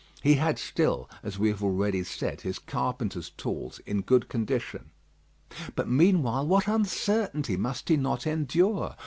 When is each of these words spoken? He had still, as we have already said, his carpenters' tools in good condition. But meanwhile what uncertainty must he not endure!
He 0.23 0.33
had 0.33 0.57
still, 0.57 1.07
as 1.21 1.37
we 1.37 1.49
have 1.49 1.63
already 1.63 2.03
said, 2.03 2.41
his 2.41 2.57
carpenters' 2.57 3.29
tools 3.29 3.77
in 3.85 4.01
good 4.01 4.29
condition. 4.29 4.89
But 5.75 5.89
meanwhile 5.89 6.47
what 6.47 6.67
uncertainty 6.67 7.55
must 7.55 7.87
he 7.87 7.97
not 7.97 8.25
endure! 8.25 8.95